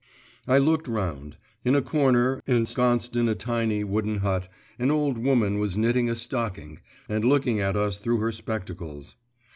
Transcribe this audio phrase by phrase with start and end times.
[0.47, 1.37] I looked round.
[1.63, 4.47] In a corner, ensconced in a tiny, wooden hut,
[4.79, 9.15] an old woman was knitting a stocking, and looking at us through her spectacles.